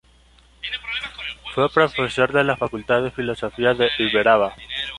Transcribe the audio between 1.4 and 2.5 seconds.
Fue profesor de